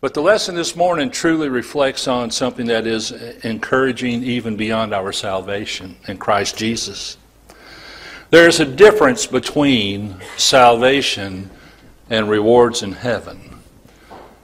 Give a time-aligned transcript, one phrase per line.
[0.00, 3.10] But the lesson this morning truly reflects on something that is
[3.42, 7.16] encouraging even beyond our salvation in Christ Jesus.
[8.30, 11.50] There is a difference between salvation
[12.10, 13.58] and rewards in heaven.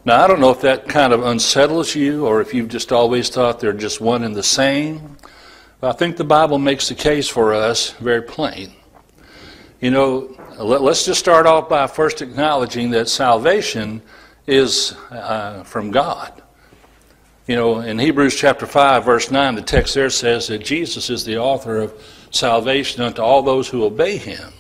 [0.04, 3.28] Now, I don't know if that kind of unsettles you or if you've just always
[3.28, 5.16] thought they're just one and the same.
[5.78, 8.72] But I think the Bible makes the case for us very plain.
[9.80, 14.02] You know, let, us just start off by first acknowledging that salvation
[14.46, 16.42] is uh, from God.
[17.46, 21.24] You know, in Hebrews chapter 5, verse 9, the text there says that Jesus is
[21.24, 24.52] the author of salvation unto all those who obey him.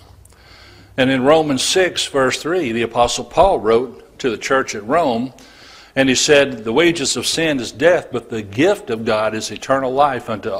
[0.96, 5.32] And in Romans 6, verse 3, the Apostle Paul wrote to the church at Rome,
[5.96, 9.50] and he said, The wages of sin is death, but the gift of God is
[9.50, 10.52] eternal life unto,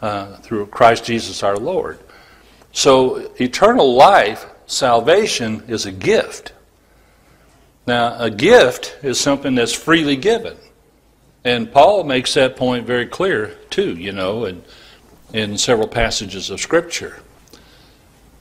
[0.00, 1.98] uh, through Christ Jesus our Lord.
[2.72, 6.52] So, eternal life, salvation, is a gift.
[7.86, 10.56] Now, a gift is something that's freely given.
[11.44, 14.62] And Paul makes that point very clear, too, you know, in,
[15.32, 17.20] in several passages of Scripture.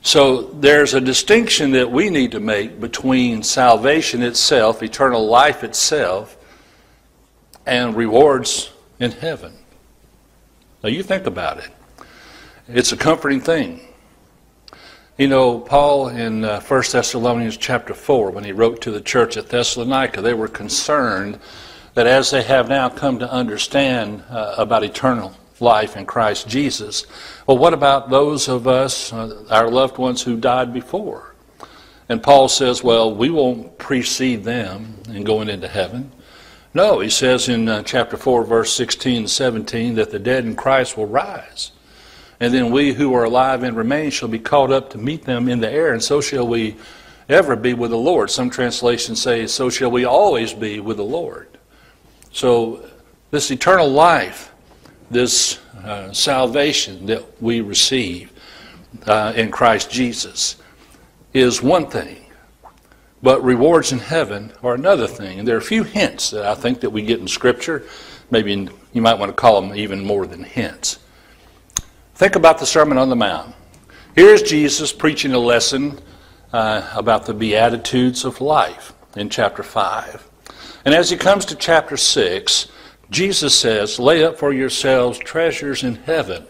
[0.02, 6.38] So there's a distinction that we need to make between salvation itself, eternal life itself,
[7.66, 9.54] and rewards in heaven.
[10.84, 11.70] Now you think about it.
[12.68, 13.82] It's a comforting thing.
[15.20, 19.36] You know, Paul in uh, 1 Thessalonians chapter 4, when he wrote to the church
[19.36, 21.42] at Thessalonica, they were concerned
[21.94, 27.06] that as they have now come to understand uh, about eternal life in Christ Jesus,
[27.46, 31.36] well, what about those of us, uh, our loved ones who died before?
[32.08, 36.14] And Paul says, well, we won't precede them in going into heaven.
[36.74, 40.56] No, he says in uh, chapter 4, verse 16 and 17, that the dead in
[40.56, 41.72] Christ will rise.
[42.40, 45.50] And then we who are alive and remain shall be caught up to meet them
[45.50, 46.78] in the air, and so shall we
[47.28, 48.32] ever be with the Lord.
[48.32, 51.48] Some translations say, so shall we always be with the Lord.
[52.32, 52.86] So,
[53.32, 54.52] this eternal life,
[55.12, 58.32] this uh, salvation that we receive
[59.06, 60.58] uh, in Christ Jesus,
[61.34, 62.26] is one thing.
[63.22, 65.40] But rewards in heaven are another thing.
[65.40, 67.84] And there are a few hints that I think that we get in Scripture.
[68.32, 71.00] Maybe you might want to call them even more than hints.
[72.20, 73.56] Think about the Sermon on the Mount.
[74.14, 75.98] Here's Jesus preaching a lesson
[76.52, 80.28] uh, about the Beatitudes of life in chapter 5.
[80.84, 82.68] And as he comes to chapter 6,
[83.10, 86.46] Jesus says, Lay up for yourselves treasures in heaven,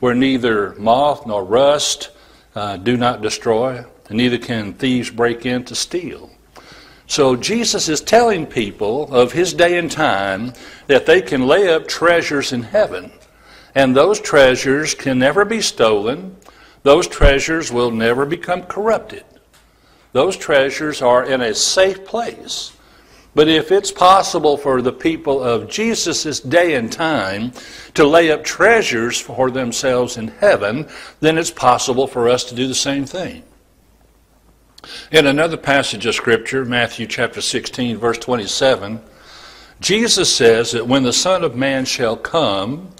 [0.00, 2.08] where neither moth nor rust
[2.54, 6.30] uh, do not destroy, and neither can thieves break in to steal.
[7.06, 10.54] So Jesus is telling people of his day and time
[10.86, 13.12] that they can lay up treasures in heaven
[13.74, 16.36] and those treasures can never be stolen.
[16.82, 19.24] Those treasures will never become corrupted.
[20.12, 22.72] Those treasures are in a safe place.
[23.34, 27.52] But if it's possible for the people of Jesus' day and time
[27.94, 30.86] to lay up treasures for themselves in heaven,
[31.20, 33.42] then it's possible for us to do the same thing.
[35.10, 39.00] In another passage of Scripture, Matthew chapter 16, verse 27,
[39.80, 42.90] Jesus says that when the Son of Man shall come,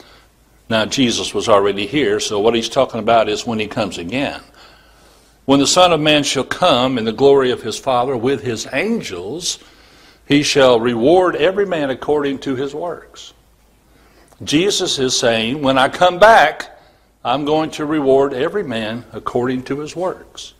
[0.72, 4.41] now, Jesus was already here, so what he's talking about is when he comes again.
[5.44, 8.66] When the Son of Man shall come in the glory of his Father with his
[8.72, 9.59] angels,
[10.27, 13.34] he shall reward every man according to his works.
[14.43, 16.71] Jesus is saying, when I come back,
[17.22, 20.54] I'm going to reward every man according to his works.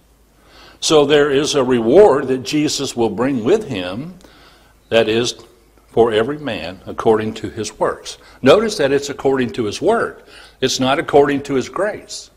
[0.81, 4.19] So there is a reward that Jesus will bring with him
[4.91, 5.35] that is
[5.93, 8.19] for every man according to his works.
[8.41, 10.23] Notice that it's according to his word.
[10.61, 12.31] It's not according to his grace.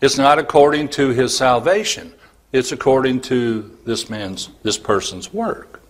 [0.00, 2.12] It's not according to his salvation.
[2.52, 5.80] It's according to this man's, this person's work.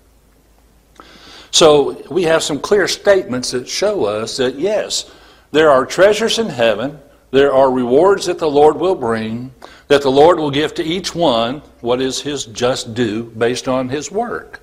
[1.50, 5.10] So we have some clear statements that show us that yes,
[5.50, 6.98] there are treasures in heaven,
[7.30, 9.52] there are rewards that the Lord will bring,
[9.88, 13.88] that the Lord will give to each one what is his just due based on
[13.88, 14.60] his work.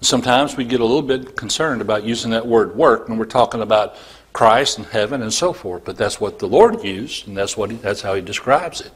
[0.00, 3.62] Sometimes we get a little bit concerned about using that word work when we're talking
[3.62, 3.96] about
[4.32, 7.70] Christ and heaven and so forth, but that's what the Lord used, and that's, what
[7.70, 8.92] he, that's how he describes it.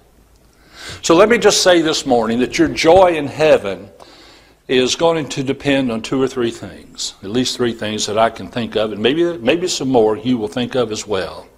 [1.03, 3.89] So let me just say this morning that your joy in heaven
[4.69, 8.31] is going to depend on two or three things, at least three things that I
[8.31, 11.49] can think of, and maybe, maybe some more you will think of as well.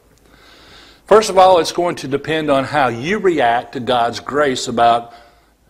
[1.06, 5.12] First of all, it's going to depend on how you react to God's grace about,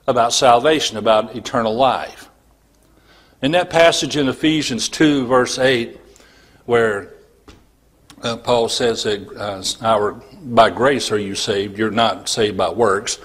[0.07, 2.29] about salvation, about eternal life.
[3.43, 5.99] In that passage in Ephesians 2, verse 8,
[6.65, 7.13] where
[8.23, 10.13] uh, Paul says that uh, our,
[10.45, 13.19] by grace are you saved, you're not saved by works.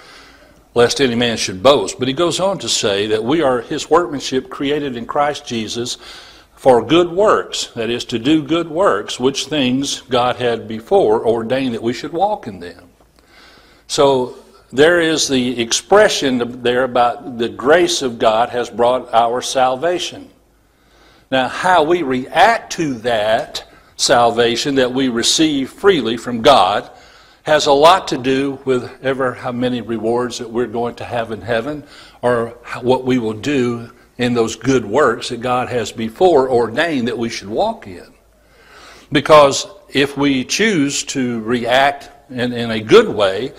[0.74, 2.00] lest any man should boast.
[2.00, 5.98] But he goes on to say that we are his workmanship created in Christ Jesus
[6.56, 11.74] for good works, that is, to do good works, which things God had before ordained
[11.74, 12.88] that we should walk in them.
[13.86, 14.36] So
[14.70, 20.30] there is the expression there about the grace of God has brought our salvation.
[21.30, 23.66] Now, how we react to that
[23.96, 26.90] salvation that we receive freely from God
[27.42, 31.32] has a lot to do with ever how many rewards that we're going to have
[31.32, 31.82] in heaven
[32.20, 32.48] or
[32.82, 37.30] what we will do in those good works that God has before ordained that we
[37.30, 38.06] should walk in.
[39.10, 43.52] Because if we choose to react in, in a good way,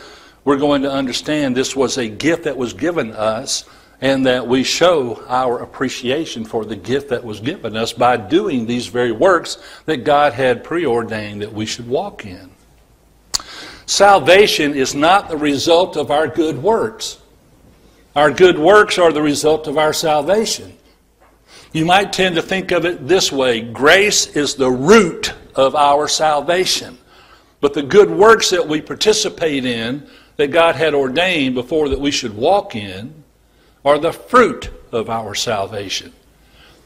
[0.49, 3.65] we're going to understand this was a gift that was given us
[4.01, 8.65] and that we show our appreciation for the gift that was given us by doing
[8.65, 12.49] these very works that God had preordained that we should walk in.
[13.85, 17.19] Salvation is not the result of our good works.
[18.15, 20.75] Our good works are the result of our salvation.
[21.73, 26.07] You might tend to think of it this way grace is the root of our
[26.07, 26.97] salvation.
[27.61, 30.09] But the good works that we participate in,
[30.39, 33.25] that God had ordained before that we should walk in,
[33.83, 36.13] are the fruit of our salvation.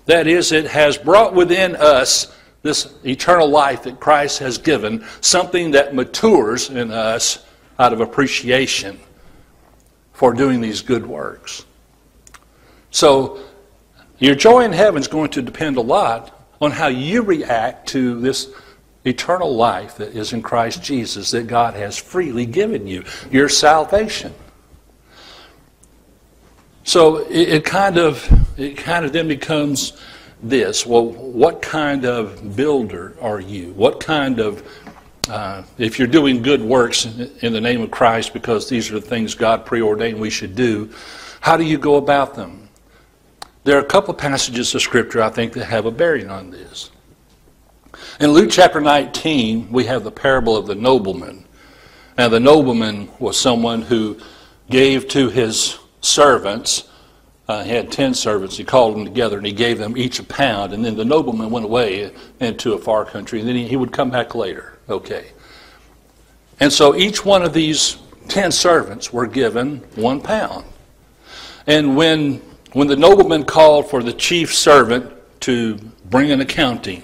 [0.08, 5.70] That is, it has brought within us this eternal life that Christ has given, something
[5.70, 7.46] that matures in us
[7.78, 9.00] out of appreciation
[10.14, 11.64] for doing these good works.
[12.90, 13.40] So,
[14.18, 18.20] your joy in heaven is going to depend a lot on how you react to
[18.20, 18.50] this
[19.06, 24.34] eternal life that is in Christ Jesus that God has freely given you, your salvation.
[26.84, 29.94] So it, it, kind of it kind of then becomes
[30.42, 30.86] this.
[30.86, 33.72] Well, what kind of builder are you?
[33.74, 34.68] What kind of
[35.30, 39.02] uh, if you're doing good works in the name of Christ because these are the
[39.02, 40.90] things God preordained we should do,
[41.40, 42.68] how do you go about them?
[43.64, 46.92] There are a couple passages of Scripture I think that have a bearing on this.
[48.20, 51.46] In Luke chapter 19, we have the parable of the nobleman.
[52.18, 54.18] Now, the nobleman was someone who
[54.70, 56.90] gave to his servants.
[57.48, 58.56] Uh, he had ten servants.
[58.58, 60.74] He called them together and he gave them each a pound.
[60.74, 63.40] And then the nobleman went away into a far country.
[63.40, 64.78] And then he, he would come back later.
[64.90, 65.32] Okay.
[66.60, 67.98] And so each one of these
[68.28, 70.66] ten servants were given one pound.
[71.68, 72.42] And when,
[72.74, 75.12] when the nobleman called for the chief servant
[75.42, 75.76] to
[76.06, 77.04] bring an accounting,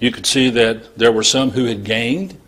[0.00, 2.38] you could see that there were some who had gained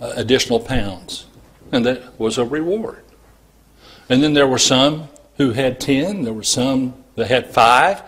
[0.00, 1.26] uh, additional pounds,
[1.72, 3.02] and that was a reward.
[4.08, 8.02] And then there were some who had ten, there were some that had five,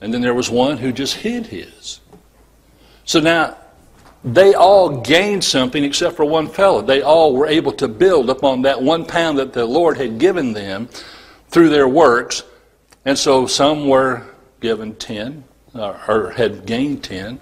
[0.00, 2.00] and then there was one who just hid his.
[3.04, 3.56] So now
[4.24, 6.80] they all gained something except for one fellow.
[6.80, 10.52] They all were able to build upon that one pound that the Lord had given
[10.52, 10.88] them
[11.48, 12.44] through their works.
[13.04, 14.24] And so some were
[14.60, 15.44] given 10
[15.74, 17.40] uh, or had gained 10.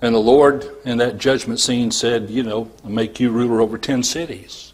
[0.00, 3.78] And the Lord in that judgment scene said, You know, I'll make you ruler over
[3.78, 4.72] 10 cities.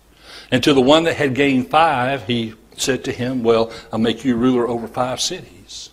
[0.51, 4.25] And to the one that had gained five, he said to him, Well, I'll make
[4.25, 5.91] you ruler over five cities.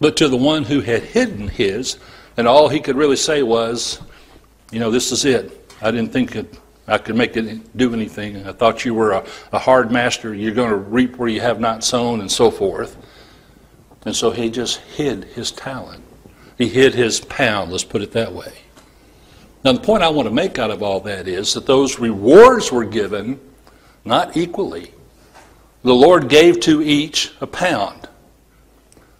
[0.00, 1.98] But to the one who had hidden his,
[2.36, 4.00] and all he could really say was,
[4.70, 5.72] you know, this is it.
[5.82, 6.58] I didn't think it,
[6.88, 8.46] I could make it do anything.
[8.46, 10.34] I thought you were a, a hard master.
[10.34, 12.96] You're going to reap where you have not sown, and so forth.
[14.04, 16.02] And so he just hid his talent.
[16.58, 18.52] He hid his pound, let's put it that way.
[19.64, 22.72] Now, the point I want to make out of all that is that those rewards
[22.72, 23.38] were given
[24.04, 24.92] not equally.
[25.84, 28.08] The Lord gave to each a pound.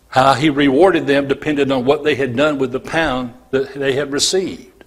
[0.09, 3.93] How he rewarded them depended on what they had done with the pound that they
[3.93, 4.85] had received.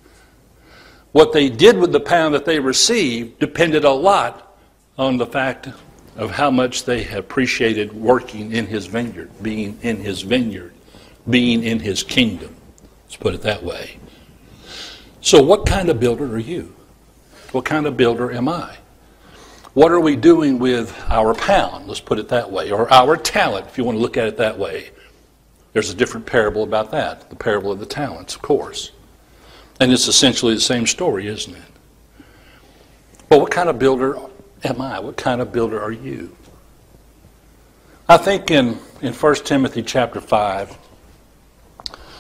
[1.14, 4.58] What they did with the pound that they received depended a lot
[4.98, 5.70] on the fact
[6.18, 10.74] of how much they appreciated working in his vineyard, being in his vineyard,
[11.30, 12.56] being in his kingdom.
[13.06, 13.98] Let's put it that way.
[15.26, 16.76] So, what kind of builder are you?
[17.52, 18.78] What kind of builder am I?
[19.74, 21.88] What are we doing with our pound?
[21.88, 22.70] Let's put it that way.
[22.70, 24.92] Or our talent, if you want to look at it that way.
[25.74, 28.92] There's a different parable about that the parable of the talents, of course.
[29.80, 32.24] And it's essentially the same story, isn't it?
[33.28, 34.20] But what kind of builder
[34.64, 35.00] am I?
[35.00, 36.38] What kind of builder are you?
[38.08, 40.78] I think in, in 1 Timothy chapter 5,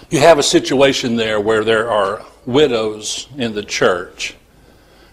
[0.10, 4.36] you have a situation there where there are widows in the church,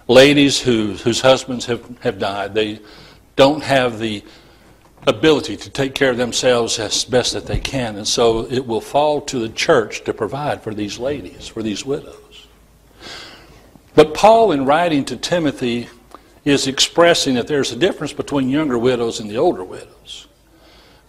[0.08, 2.54] ladies who, whose husbands have, have died.
[2.54, 2.80] They
[3.36, 4.22] don't have the
[5.06, 8.80] ability to take care of themselves as best that they can, and so it will
[8.80, 12.46] fall to the church to provide for these ladies, for these widows.
[13.94, 15.88] But Paul, in writing to Timothy,
[16.44, 20.28] is expressing that there's a difference between younger widows and the older widows.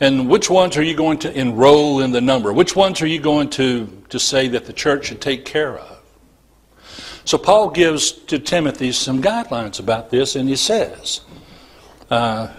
[0.04, 2.52] And which ones are you going to enroll in the number?
[2.52, 6.02] Which ones are you going to, to say that the church should take care of?
[7.24, 11.22] So Paul gives to Timothy some guidelines about this, and he says,
[12.12, 12.50] uh,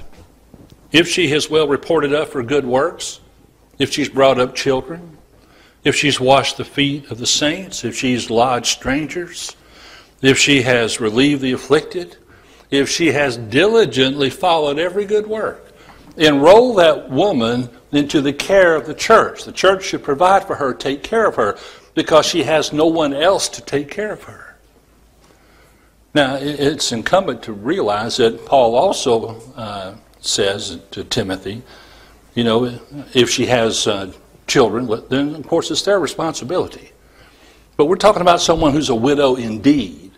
[0.90, 3.20] if she has well reported up for good works,
[3.78, 5.18] if she's brought up children,
[5.84, 9.54] if she's washed the feet of the saints, if she's lodged strangers,
[10.22, 12.16] if she has relieved the afflicted,
[12.70, 15.63] if she has diligently followed every good work,
[16.16, 19.44] enroll that woman into the care of the church.
[19.44, 21.58] The church should provide for her, take care of her,
[21.94, 24.56] because she has no one else to take care of her.
[26.14, 31.62] Now, it's incumbent to realize that Paul also uh, says to Timothy,
[32.34, 32.78] you know,
[33.12, 34.12] if she has uh,
[34.46, 36.90] children, then of course it's their responsibility.
[37.76, 40.12] But we're talking about someone who's a widow indeed,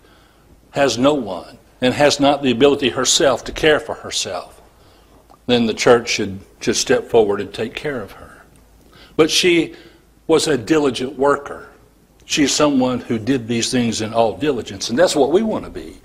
[0.73, 4.56] has no one, and has not the ability herself to care for herself
[5.47, 8.43] then the church should, just step forward and take care of her.
[9.17, 9.75] But she
[10.27, 11.69] was a diligent worker.
[12.25, 15.71] She's someone who did these things in all diligence, and that's what we want to
[15.71, 15.97] be.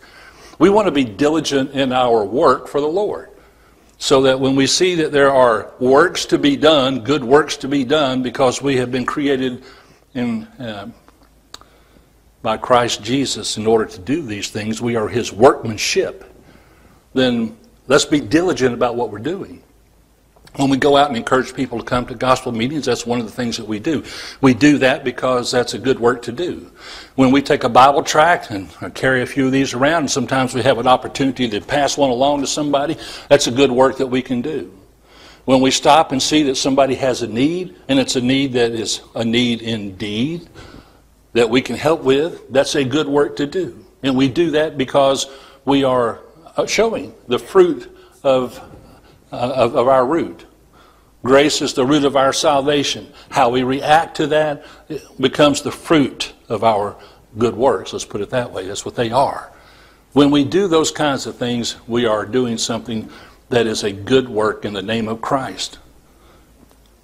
[0.60, 3.30] We want to be diligent in our work for the Lord.
[3.98, 7.68] So that when we see that there are works to be done, good works to
[7.68, 9.64] be done, because we have been created
[10.14, 10.90] in, uh,
[12.42, 16.32] by Christ Jesus in order to do these things, we are His workmanship,
[17.14, 17.58] then
[17.92, 19.62] Let's be diligent about what we're doing.
[20.56, 23.26] When we go out and encourage people to come to gospel meetings, that's one of
[23.26, 24.06] the things that we do.
[24.40, 26.72] We do that because that's a good work to do.
[27.16, 30.56] When we take a Bible tract and carry a few of these around, and sometimes
[30.56, 32.96] we have an opportunity to pass one along to somebody,
[33.28, 34.72] that's a good work that we can do.
[35.44, 38.72] When we stop and see that somebody has a need, and it's a need that
[38.72, 40.48] is a need indeed,
[41.34, 43.86] that we can help with, that's a good work to do.
[44.02, 45.26] And we do that because
[45.66, 46.22] we are
[46.67, 48.60] showing the fruit of,
[49.31, 50.46] uh, of, of our root.
[51.24, 53.12] Grace is the root of our salvation.
[53.29, 54.65] How we react to that
[55.20, 56.98] becomes the fruit of our
[57.38, 57.93] good works.
[57.93, 58.65] Let's put it that way.
[58.65, 59.51] That's what they are.
[60.13, 63.10] When we do those kinds of things, we are doing something
[63.50, 65.77] that is a good work in the name of Christ.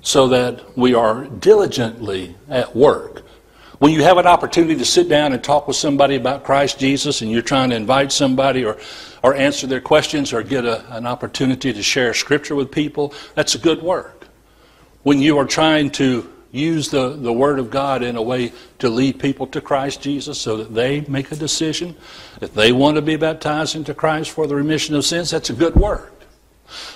[0.01, 3.23] So that we are diligently at work
[3.79, 7.22] when you have an opportunity to sit down and talk with somebody about Christ Jesus
[7.22, 8.77] and you're trying to invite somebody or,
[9.24, 13.55] or answer their questions or get a, an opportunity to share scripture with people, that's
[13.55, 14.27] a good work.
[15.03, 18.89] When you are trying to use the, the Word of God in a way to
[18.89, 21.96] lead people to Christ Jesus so that they make a decision,
[22.41, 25.53] if they want to be baptized into Christ for the remission of sins, that's a
[25.53, 26.13] good work.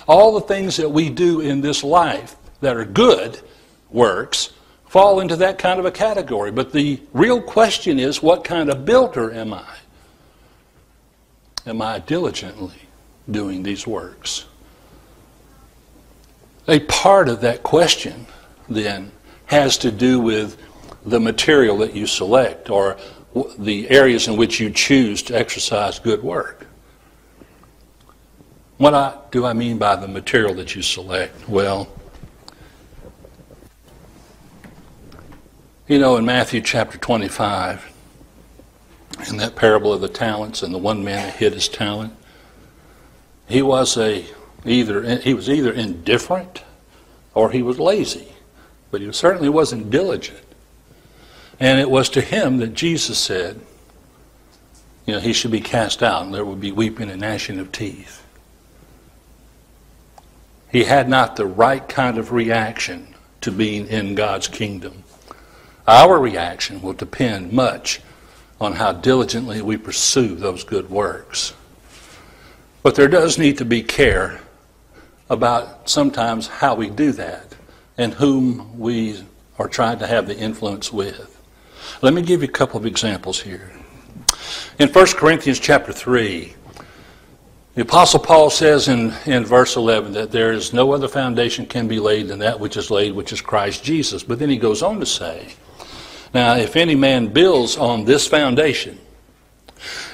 [0.08, 3.40] All the things that we do in this life that are good
[3.90, 4.52] works
[4.92, 6.50] fall into that kind of a category.
[6.50, 9.66] But the real question is what kind of builder am I?
[11.64, 12.76] Am I diligently
[13.30, 14.44] doing these works?
[16.68, 18.26] A part of that question,
[18.68, 19.12] then,
[19.46, 20.58] has to do with
[21.06, 22.98] the material that you select or
[23.58, 26.66] the areas in which you choose to exercise good work.
[28.76, 31.48] What I, do I mean by the material that you select?
[31.48, 31.88] Well,
[35.88, 37.92] You know, in Matthew chapter 25,
[39.28, 42.14] in that parable of the talents and the one man that hid his talent,
[43.48, 44.24] he was a
[44.64, 46.62] either he was either indifferent
[47.34, 48.28] or he was lazy,
[48.92, 50.44] but he certainly wasn't diligent.
[51.58, 53.60] And it was to him that Jesus said,
[55.04, 57.72] you know, he should be cast out and there would be weeping and gnashing of
[57.72, 58.24] teeth.
[60.70, 65.02] He had not the right kind of reaction to being in God's kingdom.
[65.86, 68.00] Our reaction will depend much
[68.60, 71.54] on how diligently we pursue those good works.
[72.82, 74.40] But there does need to be care
[75.28, 77.54] about sometimes how we do that
[77.98, 79.24] and whom we
[79.58, 81.28] are trying to have the influence with.
[82.00, 83.72] Let me give you a couple of examples here.
[84.78, 86.54] In 1 Corinthians chapter 3,
[87.74, 91.88] the Apostle Paul says in, in verse 11 that there is no other foundation can
[91.88, 94.22] be laid than that which is laid, which is Christ Jesus.
[94.22, 95.54] But then he goes on to say,
[96.34, 98.98] now, if any man builds on this foundation,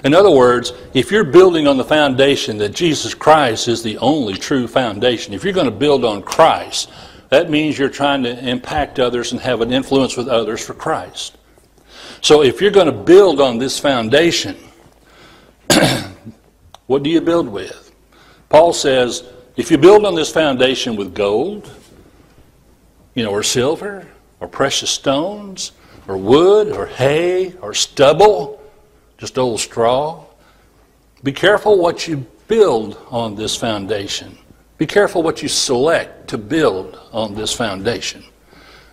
[0.04, 4.34] in other words, if you're building on the foundation that Jesus Christ is the only
[4.34, 6.90] true foundation, if you're going to build on Christ,
[7.28, 11.36] that means you're trying to impact others and have an influence with others for Christ.
[12.20, 14.56] So if you're going to build on this foundation,
[16.86, 17.92] what do you build with?
[18.48, 19.24] Paul says,
[19.56, 21.70] if you build on this foundation with gold,
[23.14, 24.06] you know, or silver,
[24.40, 25.72] or precious stones,
[26.08, 28.60] or wood or hay or stubble,
[29.18, 30.24] just old straw.
[31.22, 34.36] Be careful what you build on this foundation.
[34.78, 38.24] Be careful what you select to build on this foundation.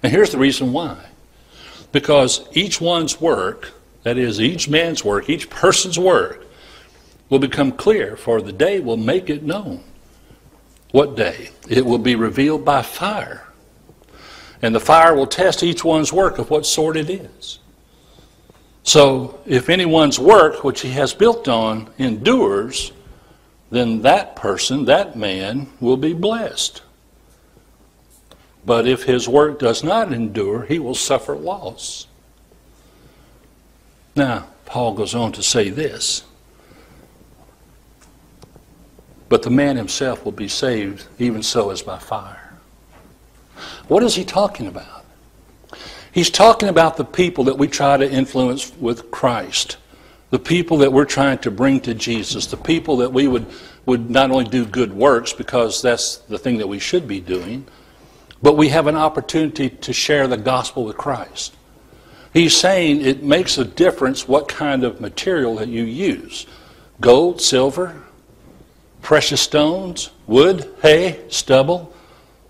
[0.03, 0.97] And here's the reason why.
[1.91, 3.71] Because each one's work,
[4.03, 6.45] that is, each man's work, each person's work,
[7.29, 9.83] will become clear, for the day will make it known.
[10.91, 11.49] What day?
[11.69, 13.44] It will be revealed by fire.
[14.65, 17.59] And the fire will test each one's work of what sort it is.
[18.81, 22.91] So, if anyone's work, which he has built on, endures,
[23.69, 26.81] then that person, that man, will be blessed.
[28.65, 32.07] But if his work does not endure, he will suffer loss.
[34.15, 36.23] Now, Paul goes on to say this
[39.29, 42.44] But the man himself will be saved, even so as by fire.
[43.87, 45.05] What is he talking about?
[46.11, 49.77] He's talking about the people that we try to influence with Christ
[50.35, 53.45] the people that we're trying to bring to Jesus, the people that we would,
[53.85, 57.65] would not only do good works because that's the thing that we should be doing,
[58.41, 61.55] but we have an opportunity to share the gospel with Christ.
[62.33, 66.45] He's saying it makes a difference what kind of material that you use
[66.99, 68.03] gold, silver,
[69.01, 71.94] precious stones, wood, hay, stubble,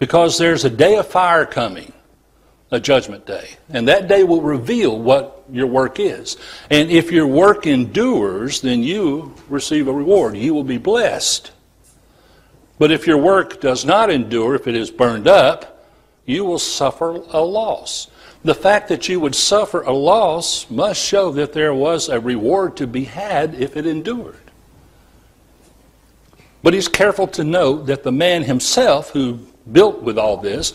[0.05, 1.91] because there's a day of fire coming
[2.69, 3.49] a judgment day.
[3.69, 6.37] And that day will reveal what your work is.
[6.69, 10.37] And if your work endures, then you receive a reward.
[10.37, 11.51] You will be blessed.
[12.77, 15.87] But if your work does not endure, if it is burned up,
[16.27, 18.07] you will suffer a loss.
[18.43, 22.77] The fact that you would suffer a loss must show that there was a reward
[22.77, 24.51] to be had if it endured.
[26.61, 29.39] But he's careful to note that the man himself who
[29.71, 30.73] built with all this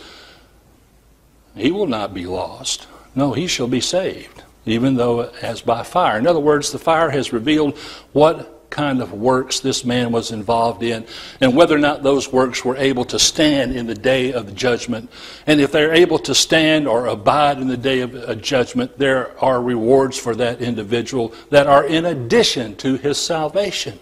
[1.57, 2.87] he will not be lost.
[3.15, 6.19] No, he shall be saved, even though as by fire.
[6.19, 7.77] In other words, the fire has revealed
[8.13, 11.05] what kind of works this man was involved in
[11.41, 15.11] and whether or not those works were able to stand in the day of judgment.
[15.49, 19.61] And if they're able to stand or abide in the day of judgment, there are
[19.61, 23.99] rewards for that individual that are in addition to his salvation.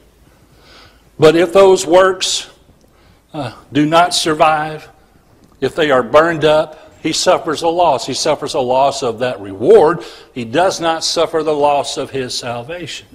[1.18, 2.50] But if those works
[3.32, 4.88] uh, do not survive,
[5.60, 8.06] if they are burned up, he suffers a loss.
[8.06, 10.04] He suffers a loss of that reward.
[10.34, 13.06] He does not suffer the loss of his salvation.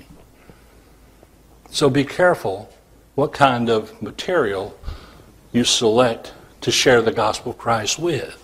[1.69, 2.69] So be careful
[3.15, 4.77] what kind of material
[5.51, 8.42] you select to share the gospel of Christ with.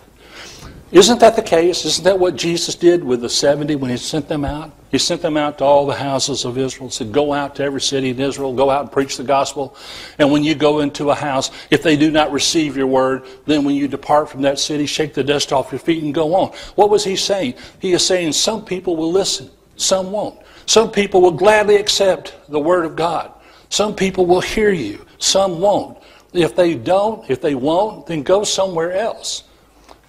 [0.92, 1.86] Isn't that the case?
[1.86, 4.72] Isn't that what Jesus did with the 70 when he sent them out?
[4.90, 7.82] He sent them out to all the houses of Israel, said, Go out to every
[7.82, 9.76] city in Israel, go out and preach the gospel.
[10.18, 13.64] And when you go into a house, if they do not receive your word, then
[13.64, 16.54] when you depart from that city, shake the dust off your feet and go on.
[16.74, 17.54] What was he saying?
[17.80, 20.40] He is saying some people will listen, some won't.
[20.66, 23.32] Some people will gladly accept the word of God.
[23.70, 26.00] Some people will hear you, some won't.
[26.34, 29.44] If they don't, if they won't, then go somewhere else.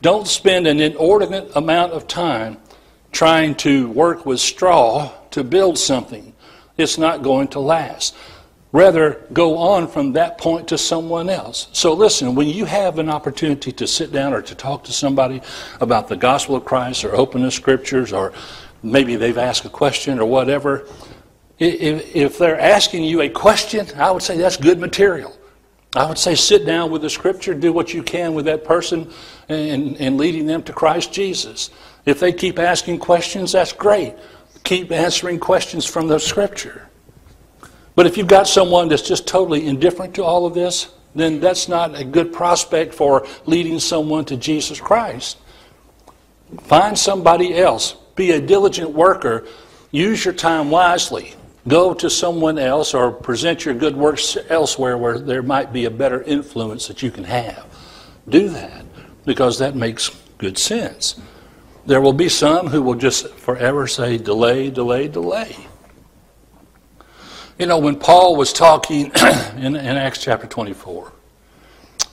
[0.03, 2.59] Don't spend an inordinate amount of time
[3.13, 6.33] trying to work with straw to build something.
[6.79, 8.17] It's not going to last.
[8.73, 11.69] Rather, go on from that point to someone else.
[11.73, 15.43] So, listen, when you have an opportunity to sit down or to talk to somebody
[15.81, 18.33] about the gospel of Christ or open the scriptures or
[18.83, 20.87] maybe they've asked a question or whatever,
[21.59, 25.37] if they're asking you a question, I would say that's good material.
[25.95, 29.11] I would say sit down with the scripture, do what you can with that person
[29.49, 31.71] and, and leading them to Christ Jesus.
[32.07, 34.15] If they keep asking questions, that's great.
[34.63, 36.89] Keep answering questions from the scripture.
[37.97, 41.69] But if you've got someone that's just totally indifferent to all of this, then that's
[41.69, 45.39] not a good prospect for leading someone to Jesus Christ.
[46.63, 47.95] Find somebody else.
[48.15, 49.47] Be a diligent worker.
[49.91, 51.35] Use your time wisely.
[51.69, 55.91] Go to someone else or present your good works elsewhere where there might be a
[55.91, 57.67] better influence that you can have.
[58.29, 58.85] Do that
[59.27, 61.21] because that makes good sense.
[61.87, 65.57] There will be some who will just forever say, delay, delay, delay.
[67.59, 69.13] You know, when Paul was talking
[69.57, 71.13] in, in Acts chapter 24,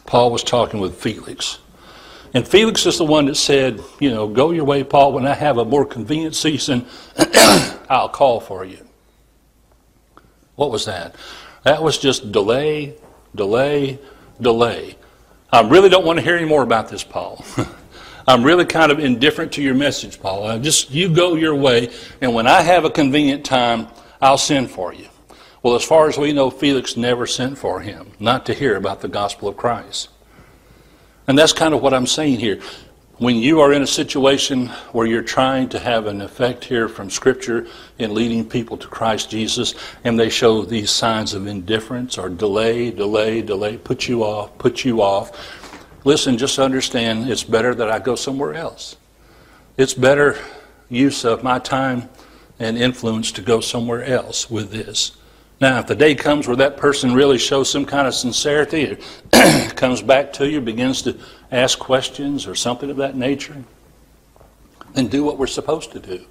[0.05, 1.59] Paul was talking with Felix.
[2.33, 5.13] And Felix is the one that said, you know, go your way, Paul.
[5.13, 6.85] When I have a more convenient season,
[7.89, 8.86] I'll call for you.
[10.57, 11.15] What was that?
[11.63, 12.95] That was just delay,
[13.35, 13.99] delay,
[14.41, 14.97] delay.
[15.51, 17.45] I really don't want to hear any more about this, Paul.
[18.27, 20.45] I'm really kind of indifferent to your message, Paul.
[20.47, 21.91] I just you go your way,
[22.21, 23.87] and when I have a convenient time,
[24.19, 25.07] I'll send for you.
[25.61, 29.01] Well, as far as we know, Felix never sent for him, not to hear about
[29.01, 30.09] the gospel of Christ.
[31.27, 32.61] And that's kind of what I'm saying here.
[33.17, 37.09] When you are in a situation where you're trying to have an effect here from
[37.09, 37.65] Scripture
[37.97, 42.91] in leading people to Christ Jesus, and they show these signs of indifference or delay,
[42.91, 45.31] delay, delay, put you off, put you off,
[46.03, 48.97] listen, just understand it's better that I go somewhere else.
[49.77, 50.37] It's better
[50.87, 52.09] use of my time
[52.59, 55.17] and influence to go somewhere else with this.
[55.59, 59.69] Now, if the day comes where that person really shows some kind of sincerity, or
[59.75, 61.17] comes back to you, begins to
[61.51, 63.55] ask questions or something of that nature,
[64.93, 66.25] then do what we're supposed to do.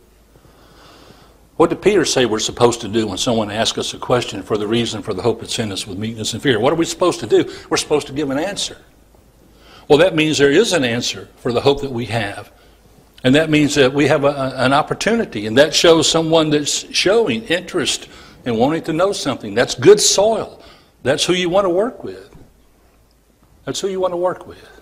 [1.57, 4.59] What did Peter say we're supposed to do when someone asks us a question for
[4.59, 6.61] the reason for the hope that's in us with meekness and fear?
[6.61, 7.51] What are we supposed to do?
[7.71, 8.77] We're supposed to give an answer.
[9.89, 12.53] Well, that means there is an answer for the hope that we have.
[13.25, 17.45] And that means that we have a, an opportunity, and that shows someone that's showing
[17.45, 18.09] interest
[18.47, 19.55] and wanting to know something.
[19.55, 20.63] That's good soil.
[21.03, 22.35] That's who you want to work with.
[23.67, 24.81] That's who you want to work with.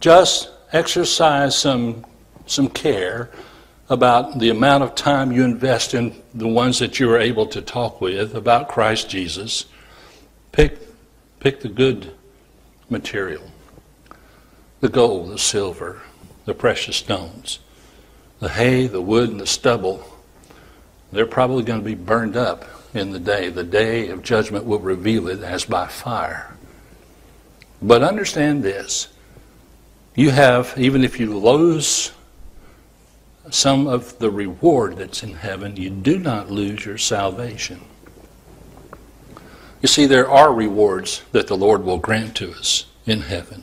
[0.00, 2.04] Just exercise some,
[2.46, 3.30] some care
[3.88, 7.62] about the amount of time you invest in the ones that you are able to
[7.62, 9.64] talk with about Christ Jesus.
[10.52, 10.78] Pick,
[11.38, 12.12] pick the good
[12.90, 13.44] material
[14.80, 16.00] the gold, the silver,
[16.46, 17.58] the precious stones,
[18.38, 20.02] the hay, the wood, and the stubble.
[21.12, 23.48] They're probably going to be burned up in the day.
[23.48, 26.56] The day of judgment will reveal it as by fire.
[27.82, 29.08] But understand this
[30.14, 32.12] you have, even if you lose
[33.50, 37.80] some of the reward that's in heaven, you do not lose your salvation.
[39.80, 43.62] You see, there are rewards that the Lord will grant to us in heaven.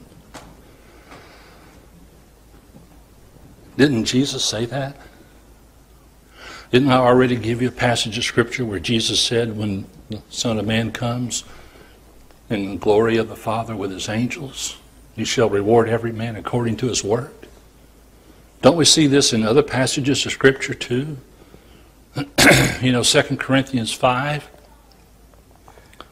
[3.78, 4.98] Didn't Jesus say that?
[6.71, 10.60] Didn't I already give you a passage of Scripture where Jesus said, when the Son
[10.60, 11.45] of Man comes
[12.49, 14.77] in the glory of the Father with his angels,
[15.15, 17.34] he shall reward every man according to his work?
[18.62, 21.17] Don't we see this in other passages of Scripture too?
[22.82, 24.49] you know, 2 Corinthians 5,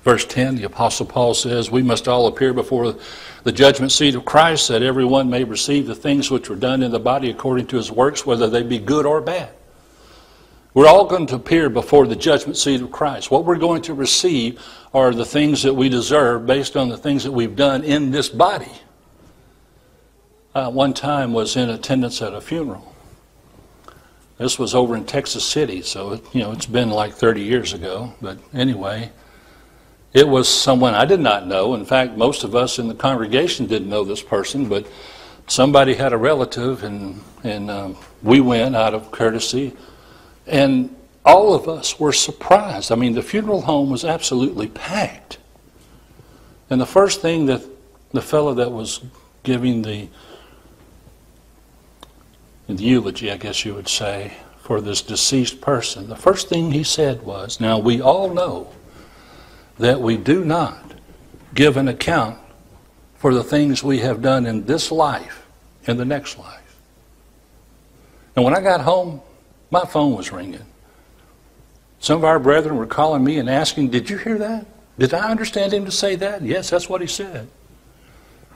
[0.03, 2.95] verse 10, the Apostle Paul says, We must all appear before
[3.43, 6.91] the judgment seat of Christ that everyone may receive the things which were done in
[6.91, 9.49] the body according to his works, whether they be good or bad.
[10.75, 13.31] We're all going to appear before the judgment seat of Christ.
[13.31, 14.61] What we're going to receive
[14.93, 18.27] are the things that we deserve based on the things that we've done in this
[18.27, 18.73] body.
[20.53, 22.93] Uh, one time was in attendance at a funeral.
[24.37, 27.71] This was over in Texas City, so it, you know it's been like 30 years
[27.71, 28.13] ago.
[28.21, 29.13] But anyway,
[30.11, 31.73] it was someone I did not know.
[31.73, 34.85] In fact, most of us in the congregation didn't know this person, but
[35.47, 39.73] somebody had a relative, and and um, we went out of courtesy
[40.47, 42.91] and all of us were surprised.
[42.91, 45.39] I mean, the funeral home was absolutely packed.
[46.69, 47.63] And the first thing that
[48.11, 49.01] the fellow that was
[49.43, 50.07] giving the,
[52.67, 56.83] the eulogy, I guess you would say, for this deceased person, the first thing he
[56.83, 58.71] said was, Now we all know
[59.77, 60.93] that we do not
[61.53, 62.39] give an account
[63.15, 65.45] for the things we have done in this life
[65.87, 66.77] and the next life.
[68.35, 69.21] And when I got home,
[69.71, 70.65] my phone was ringing.
[71.99, 74.65] Some of our brethren were calling me and asking, Did you hear that?
[74.97, 76.41] Did I understand him to say that?
[76.41, 77.47] Yes, that's what he said.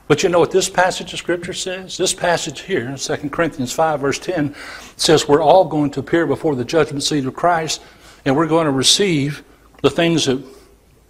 [0.07, 1.95] But you know what this passage of Scripture says?
[1.97, 4.55] This passage here, 2 Corinthians 5, verse 10,
[4.97, 7.81] says we're all going to appear before the judgment seat of Christ
[8.25, 9.43] and we're going to receive
[9.81, 10.43] the things that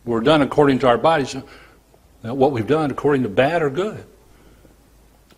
[0.06, 4.04] were done according to our bodies, uh, what we've done according to bad or good.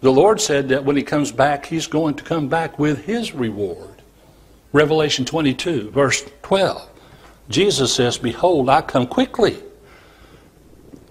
[0.02, 3.34] The Lord said that when He comes back, He's going to come back with His
[3.34, 3.90] reward.
[4.73, 6.89] Revelation 22, verse 12.
[7.49, 9.62] Jesus says, Behold, I come quickly,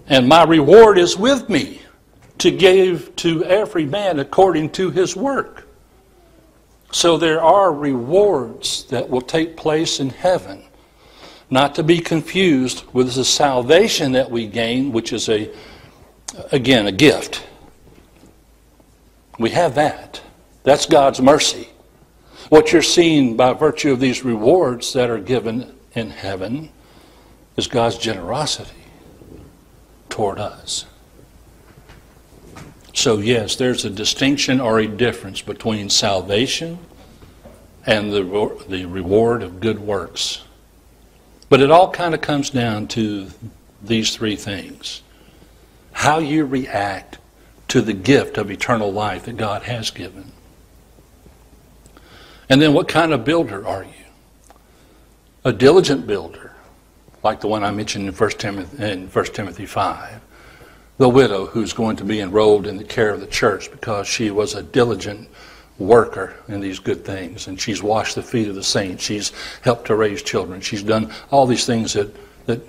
[0.07, 1.81] and my reward is with me
[2.39, 5.67] to give to every man according to his work.
[6.91, 10.63] So there are rewards that will take place in heaven,
[11.49, 15.53] not to be confused with the salvation that we gain, which is a,
[16.51, 17.45] again, a gift.
[19.37, 20.21] We have that.
[20.63, 21.69] That's God's mercy.
[22.51, 26.67] What you're seeing by virtue of these rewards that are given in heaven
[27.55, 28.83] is God's generosity
[30.09, 30.85] toward us.
[32.93, 36.79] So, yes, there's a distinction or a difference between salvation
[37.85, 40.43] and the, the reward of good works.
[41.47, 43.27] But it all kind of comes down to
[43.81, 45.03] these three things
[45.93, 47.17] how you react
[47.69, 50.30] to the gift of eternal life that God has given.
[52.51, 54.55] And then what kind of builder are you?
[55.45, 56.53] A diligent builder,
[57.23, 60.19] like the one I mentioned in 1 Timothy, in 1 Timothy 5,
[60.97, 64.31] the widow who's going to be enrolled in the care of the church because she
[64.31, 65.29] was a diligent
[65.79, 67.47] worker in these good things.
[67.47, 69.01] And she's washed the feet of the saints.
[69.01, 70.59] She's helped to raise children.
[70.59, 72.13] She's done all these things that,
[72.47, 72.61] that,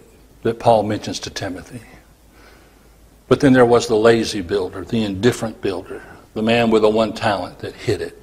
[0.44, 1.82] that Paul mentions to Timothy.
[3.26, 7.14] But then there was the lazy builder, the indifferent builder, the man with the one
[7.14, 8.21] talent that hid it.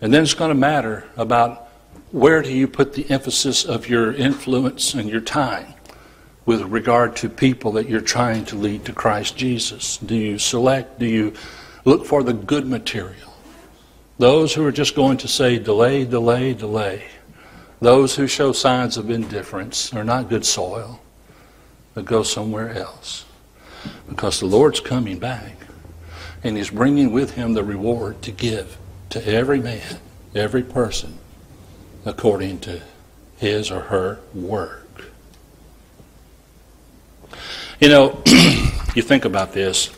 [0.00, 1.68] And then it's going to matter about
[2.12, 5.74] where do you put the emphasis of your influence and your time
[6.46, 9.98] with regard to people that you're trying to lead to Christ Jesus?
[9.98, 11.34] Do you select, do you
[11.84, 13.34] look for the good material?
[14.18, 17.04] Those who are just going to say delay, delay, delay.
[17.80, 21.00] Those who show signs of indifference are not good soil,
[21.94, 23.24] but go somewhere else.
[24.08, 25.52] Because the Lord's coming back,
[26.42, 28.76] and He's bringing with Him the reward to give
[29.10, 29.98] to every man,
[30.34, 31.18] every person,
[32.04, 32.82] according to
[33.38, 34.84] his or her work.
[37.80, 38.22] You know,
[38.94, 39.90] you think about this.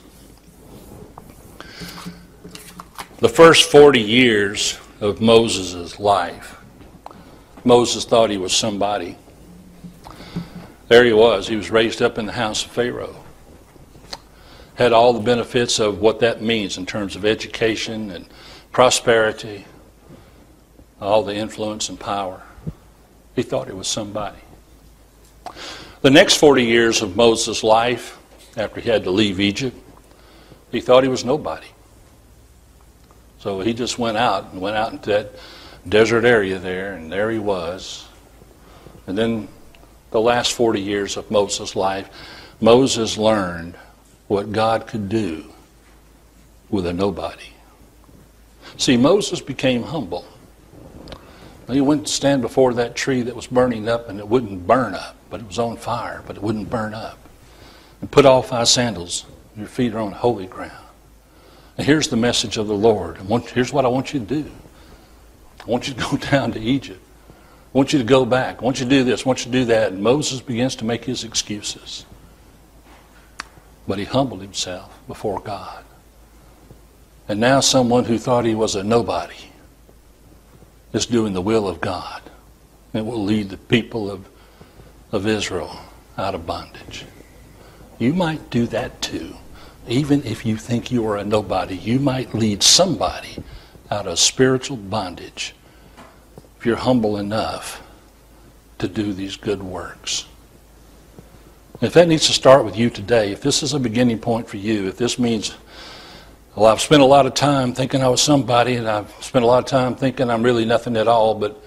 [3.18, 6.58] The first 40 years of Moses' life,
[7.64, 9.16] Moses thought he was somebody.
[10.88, 11.48] There he was.
[11.48, 13.16] He was raised up in the house of Pharaoh.
[14.74, 18.26] Had all the benefits of what that means in terms of education and
[18.72, 19.64] prosperity,
[21.00, 22.42] all the influence and power.
[23.34, 24.38] He thought he was somebody.
[26.02, 28.18] The next 40 years of Moses' life,
[28.56, 29.76] after he had to leave Egypt,
[30.70, 31.66] he thought he was nobody.
[33.40, 35.32] So he just went out and went out into that
[35.88, 38.06] desert area there, and there he was.
[39.06, 39.48] And then
[40.10, 42.08] the last 40 years of Moses' life,
[42.60, 43.74] Moses learned
[44.28, 45.44] what God could do
[46.68, 47.50] with a nobody.
[48.76, 50.24] See, Moses became humble.
[51.68, 54.94] He went to stand before that tree that was burning up, and it wouldn't burn
[54.94, 57.18] up, but it was on fire, but it wouldn't burn up.
[58.00, 59.24] And put off thy sandals,
[59.56, 60.72] your feet are on holy ground.
[61.76, 63.18] And here's the message of the Lord.
[63.52, 64.50] Here's what I want you to do.
[65.60, 67.00] I want you to go down to Egypt.
[67.72, 68.60] I want you to go back.
[68.60, 69.24] I want you to do this.
[69.24, 69.92] I want you to do that.
[69.92, 72.04] And Moses begins to make his excuses.
[73.86, 75.84] But he humbled himself before God.
[77.30, 79.52] And now someone who thought he was a nobody
[80.92, 82.22] is doing the will of God.
[82.92, 84.28] It will lead the people of,
[85.12, 85.78] of Israel
[86.18, 87.04] out of bondage.
[88.00, 89.36] You might do that too.
[89.86, 93.36] Even if you think you are a nobody, you might lead somebody
[93.92, 95.54] out of spiritual bondage
[96.58, 97.80] if you're humble enough
[98.78, 100.26] to do these good works.
[101.80, 104.56] If that needs to start with you today, if this is a beginning point for
[104.56, 105.54] you, if this means
[106.56, 109.48] well, I've spent a lot of time thinking I was somebody, and I've spent a
[109.48, 111.34] lot of time thinking I'm really nothing at all.
[111.34, 111.62] But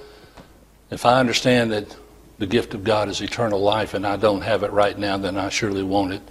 [0.92, 1.96] if I understand that
[2.38, 5.38] the gift of God is eternal life and I don't have it right now, then
[5.38, 6.22] I surely want it.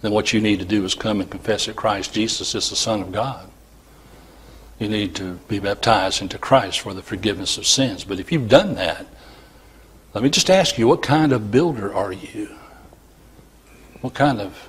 [0.00, 2.76] Then what you need to do is come and confess that Christ Jesus is the
[2.76, 3.48] Son of God.
[4.78, 8.04] You need to be baptized into Christ for the forgiveness of sins.
[8.04, 9.06] But if you've done that,
[10.14, 12.56] let me just ask you, what kind of builder are you?
[14.00, 14.68] What kind of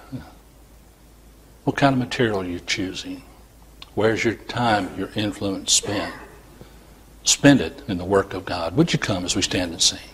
[1.70, 3.22] what kind of material are you choosing?
[3.94, 6.12] Where's your time, your influence spent?
[7.26, 8.76] Spend it in the work of God.
[8.76, 10.09] Would you come as we stand and sing?